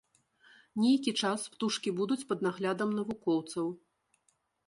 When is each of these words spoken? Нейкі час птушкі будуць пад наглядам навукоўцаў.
Нейкі 0.83 1.11
час 1.25 1.43
птушкі 1.57 1.93
будуць 2.01 2.27
пад 2.31 2.39
наглядам 2.47 2.89
навукоўцаў. 3.01 3.67